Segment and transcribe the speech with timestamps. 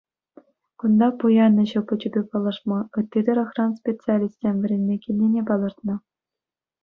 [0.83, 5.95] Кунта пуян ӗҫ опычӗпе паллашма ытти тӑрӑхран специалистсем вӗренме килнине палӑртнӑ.